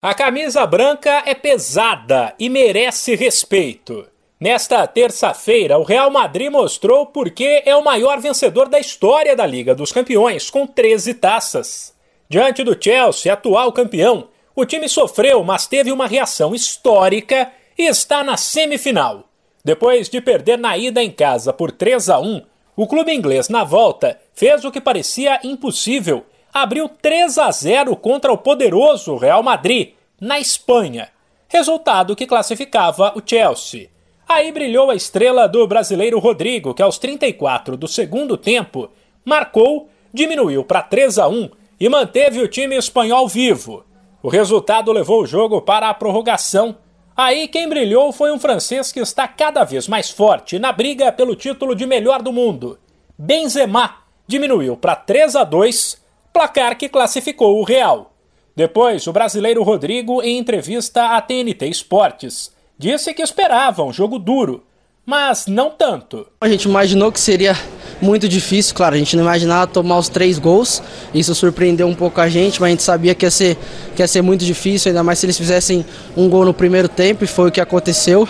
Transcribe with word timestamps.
A 0.00 0.14
camisa 0.14 0.64
branca 0.64 1.24
é 1.26 1.34
pesada 1.34 2.32
e 2.38 2.48
merece 2.48 3.16
respeito. 3.16 4.06
Nesta 4.38 4.86
terça-feira, 4.86 5.76
o 5.76 5.82
Real 5.82 6.08
Madrid 6.08 6.52
mostrou 6.52 7.06
por 7.06 7.30
que 7.30 7.64
é 7.66 7.74
o 7.74 7.82
maior 7.82 8.20
vencedor 8.20 8.68
da 8.68 8.78
história 8.78 9.34
da 9.34 9.44
Liga 9.44 9.74
dos 9.74 9.90
Campeões, 9.90 10.50
com 10.50 10.68
13 10.68 11.14
taças. 11.14 11.92
Diante 12.28 12.62
do 12.62 12.80
Chelsea, 12.80 13.32
atual 13.32 13.72
campeão, 13.72 14.28
o 14.54 14.64
time 14.64 14.88
sofreu, 14.88 15.42
mas 15.42 15.66
teve 15.66 15.90
uma 15.90 16.06
reação 16.06 16.54
histórica 16.54 17.50
e 17.76 17.88
está 17.88 18.22
na 18.22 18.36
semifinal. 18.36 19.28
Depois 19.64 20.08
de 20.08 20.20
perder 20.20 20.58
na 20.58 20.78
ida 20.78 21.02
em 21.02 21.10
casa 21.10 21.52
por 21.52 21.72
3 21.72 22.08
a 22.08 22.20
1, 22.20 22.42
o 22.76 22.86
clube 22.86 23.12
inglês 23.12 23.48
na 23.48 23.64
volta 23.64 24.16
fez 24.32 24.64
o 24.64 24.70
que 24.70 24.80
parecia 24.80 25.40
impossível 25.42 26.24
abriu 26.62 26.88
3 26.88 27.38
a 27.38 27.50
0 27.50 27.96
contra 27.96 28.32
o 28.32 28.38
poderoso 28.38 29.16
Real 29.16 29.42
Madrid, 29.42 29.92
na 30.20 30.38
Espanha, 30.38 31.08
resultado 31.48 32.16
que 32.16 32.26
classificava 32.26 33.12
o 33.16 33.22
Chelsea. 33.24 33.90
Aí 34.28 34.52
brilhou 34.52 34.90
a 34.90 34.94
estrela 34.94 35.48
do 35.48 35.66
brasileiro 35.66 36.18
Rodrigo, 36.18 36.74
que 36.74 36.82
aos 36.82 36.98
34 36.98 37.76
do 37.76 37.88
segundo 37.88 38.36
tempo 38.36 38.90
marcou, 39.24 39.88
diminuiu 40.12 40.64
para 40.64 40.82
3 40.82 41.18
a 41.18 41.28
1 41.28 41.50
e 41.80 41.88
manteve 41.88 42.42
o 42.42 42.48
time 42.48 42.76
espanhol 42.76 43.26
vivo. 43.26 43.84
O 44.22 44.28
resultado 44.28 44.92
levou 44.92 45.22
o 45.22 45.26
jogo 45.26 45.62
para 45.62 45.88
a 45.88 45.94
prorrogação. 45.94 46.76
Aí 47.16 47.48
quem 47.48 47.68
brilhou 47.68 48.12
foi 48.12 48.30
um 48.32 48.38
francês 48.38 48.92
que 48.92 49.00
está 49.00 49.26
cada 49.26 49.64
vez 49.64 49.88
mais 49.88 50.10
forte 50.10 50.58
na 50.58 50.72
briga 50.72 51.10
pelo 51.12 51.36
título 51.36 51.74
de 51.74 51.86
melhor 51.86 52.20
do 52.20 52.32
mundo. 52.32 52.78
Benzema 53.16 53.96
diminuiu 54.26 54.76
para 54.76 54.94
3 54.94 55.36
a 55.36 55.44
2 55.44 56.07
placar 56.38 56.78
que 56.78 56.88
classificou 56.88 57.58
o 57.58 57.64
Real. 57.64 58.12
Depois, 58.54 59.08
o 59.08 59.12
brasileiro 59.12 59.64
Rodrigo, 59.64 60.22
em 60.22 60.38
entrevista 60.38 61.16
à 61.16 61.20
TNT 61.20 61.66
Esportes, 61.66 62.52
disse 62.78 63.12
que 63.12 63.22
esperava 63.22 63.82
um 63.82 63.92
jogo 63.92 64.20
duro, 64.20 64.62
mas 65.04 65.48
não 65.48 65.68
tanto. 65.68 66.28
A 66.40 66.48
gente 66.48 66.66
imaginou 66.66 67.10
que 67.10 67.18
seria 67.18 67.56
muito 68.00 68.28
difícil, 68.28 68.72
claro, 68.72 68.94
a 68.94 68.98
gente 68.98 69.16
não 69.16 69.24
imaginava 69.24 69.66
tomar 69.66 69.98
os 69.98 70.08
três 70.08 70.38
gols, 70.38 70.80
isso 71.12 71.34
surpreendeu 71.34 71.88
um 71.88 71.94
pouco 71.94 72.20
a 72.20 72.28
gente, 72.28 72.60
mas 72.60 72.68
a 72.68 72.70
gente 72.70 72.82
sabia 72.84 73.16
que 73.16 73.26
ia 73.26 73.32
ser, 73.32 73.56
que 73.96 74.00
ia 74.00 74.06
ser 74.06 74.22
muito 74.22 74.44
difícil, 74.44 74.90
ainda 74.90 75.02
mais 75.02 75.18
se 75.18 75.26
eles 75.26 75.36
fizessem 75.36 75.84
um 76.16 76.28
gol 76.28 76.44
no 76.44 76.54
primeiro 76.54 76.88
tempo, 76.88 77.24
e 77.24 77.26
foi 77.26 77.48
o 77.48 77.50
que 77.50 77.60
aconteceu. 77.60 78.28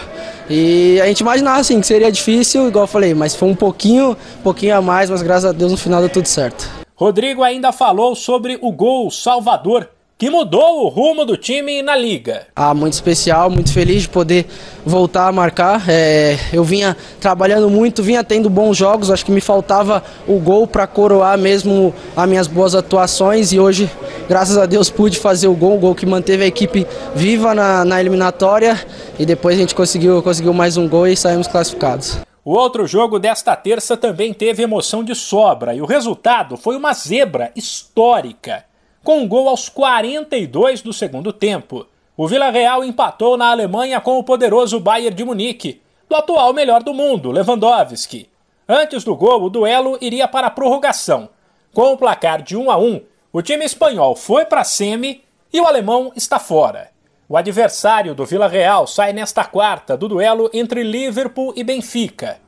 E 0.48 0.98
a 1.02 1.06
gente 1.08 1.20
imaginava 1.20 1.60
assim 1.60 1.78
que 1.78 1.86
seria 1.86 2.10
difícil, 2.10 2.68
igual 2.68 2.84
eu 2.84 2.88
falei, 2.88 3.12
mas 3.12 3.34
foi 3.34 3.50
um 3.50 3.54
pouquinho, 3.54 4.16
pouquinho 4.42 4.74
a 4.74 4.80
mais, 4.80 5.10
mas 5.10 5.20
graças 5.20 5.44
a 5.44 5.52
Deus 5.52 5.72
no 5.72 5.76
final 5.76 6.00
deu 6.00 6.08
tudo 6.08 6.26
certo. 6.26 6.87
Rodrigo 6.98 7.44
ainda 7.44 7.70
falou 7.70 8.16
sobre 8.16 8.58
o 8.60 8.72
gol 8.72 9.08
Salvador, 9.08 9.88
que 10.18 10.28
mudou 10.28 10.84
o 10.84 10.88
rumo 10.88 11.24
do 11.24 11.36
time 11.36 11.80
na 11.80 11.94
liga. 11.94 12.48
Ah, 12.56 12.74
muito 12.74 12.94
especial, 12.94 13.48
muito 13.48 13.72
feliz 13.72 14.02
de 14.02 14.08
poder 14.08 14.46
voltar 14.84 15.28
a 15.28 15.32
marcar. 15.32 15.84
É, 15.88 16.36
eu 16.52 16.64
vinha 16.64 16.96
trabalhando 17.20 17.70
muito, 17.70 18.02
vinha 18.02 18.24
tendo 18.24 18.50
bons 18.50 18.76
jogos, 18.76 19.12
acho 19.12 19.24
que 19.24 19.30
me 19.30 19.40
faltava 19.40 20.02
o 20.26 20.40
gol 20.40 20.66
para 20.66 20.88
coroar 20.88 21.38
mesmo 21.38 21.94
as 22.16 22.28
minhas 22.28 22.48
boas 22.48 22.74
atuações 22.74 23.52
e 23.52 23.60
hoje, 23.60 23.88
graças 24.28 24.58
a 24.58 24.66
Deus, 24.66 24.90
pude 24.90 25.20
fazer 25.20 25.46
o 25.46 25.54
gol, 25.54 25.76
o 25.76 25.78
gol 25.78 25.94
que 25.94 26.04
manteve 26.04 26.42
a 26.42 26.48
equipe 26.48 26.84
viva 27.14 27.54
na, 27.54 27.84
na 27.84 28.00
eliminatória 28.00 28.76
e 29.16 29.24
depois 29.24 29.54
a 29.54 29.60
gente 29.60 29.72
conseguiu, 29.72 30.20
conseguiu 30.20 30.52
mais 30.52 30.76
um 30.76 30.88
gol 30.88 31.06
e 31.06 31.16
saímos 31.16 31.46
classificados. 31.46 32.27
O 32.48 32.52
outro 32.52 32.86
jogo 32.86 33.18
desta 33.18 33.54
terça 33.54 33.94
também 33.94 34.32
teve 34.32 34.62
emoção 34.62 35.04
de 35.04 35.14
sobra 35.14 35.74
e 35.74 35.82
o 35.82 35.84
resultado 35.84 36.56
foi 36.56 36.78
uma 36.78 36.94
zebra 36.94 37.52
histórica. 37.54 38.64
Com 39.04 39.18
um 39.18 39.28
gol 39.28 39.50
aos 39.50 39.68
42 39.68 40.80
do 40.80 40.90
segundo 40.90 41.30
tempo, 41.30 41.86
o 42.16 42.26
Vila 42.26 42.48
Real 42.48 42.82
empatou 42.82 43.36
na 43.36 43.50
Alemanha 43.50 44.00
com 44.00 44.18
o 44.18 44.24
poderoso 44.24 44.80
Bayern 44.80 45.14
de 45.14 45.26
Munique, 45.26 45.82
do 46.08 46.16
atual 46.16 46.54
melhor 46.54 46.82
do 46.82 46.94
mundo, 46.94 47.30
Lewandowski. 47.30 48.30
Antes 48.66 49.04
do 49.04 49.14
gol, 49.14 49.42
o 49.42 49.50
duelo 49.50 49.98
iria 50.00 50.26
para 50.26 50.46
a 50.46 50.50
prorrogação. 50.50 51.28
Com 51.74 51.92
o 51.92 51.98
placar 51.98 52.40
de 52.40 52.56
1 52.56 52.70
a 52.70 52.78
1, 52.78 53.02
o 53.30 53.42
time 53.42 53.66
espanhol 53.66 54.16
foi 54.16 54.46
para 54.46 54.62
a 54.62 54.64
semi 54.64 55.22
e 55.52 55.60
o 55.60 55.66
alemão 55.66 56.12
está 56.16 56.38
fora. 56.38 56.90
O 57.28 57.36
adversário 57.36 58.14
do 58.14 58.24
Vila 58.24 58.48
Real 58.48 58.86
sai 58.86 59.12
nesta 59.12 59.44
quarta 59.44 59.98
do 59.98 60.08
duelo 60.08 60.48
entre 60.50 60.82
Liverpool 60.82 61.52
e 61.54 61.62
Benfica. 61.62 62.38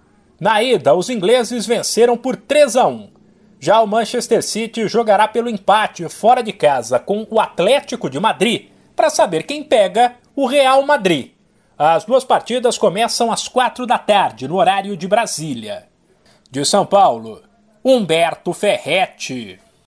Na 0.41 0.63
ida, 0.63 0.95
os 0.95 1.11
ingleses 1.11 1.67
venceram 1.67 2.17
por 2.17 2.35
3 2.35 2.77
a 2.77 2.87
1. 2.87 3.11
Já 3.59 3.83
o 3.83 3.87
Manchester 3.87 4.43
City 4.43 4.89
jogará 4.89 5.29
pelo 5.29 5.51
empate 5.51 6.09
fora 6.09 6.43
de 6.43 6.51
casa 6.51 6.99
com 6.99 7.27
o 7.29 7.39
Atlético 7.39 8.09
de 8.09 8.19
Madrid 8.19 8.71
para 8.97 9.11
saber 9.11 9.43
quem 9.43 9.63
pega 9.63 10.15
o 10.35 10.47
Real 10.47 10.83
Madrid. 10.87 11.33
As 11.77 12.05
duas 12.05 12.25
partidas 12.25 12.79
começam 12.79 13.31
às 13.31 13.49
quatro 13.49 13.87
da 13.87 13.99
tarde, 13.99 14.49
no 14.49 14.57
horário 14.57 14.97
de 14.97 15.07
Brasília. 15.07 15.89
De 16.51 16.65
São 16.65 16.87
Paulo, 16.87 17.43
Humberto 17.85 18.55
Ferretti. 18.55 19.59